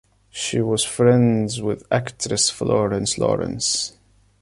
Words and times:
She 0.31 0.61
was 0.61 0.83
friends 0.83 1.61
with 1.61 1.85
actress 1.91 2.49
Florence 2.49 3.19
Lawrence. 3.19 3.97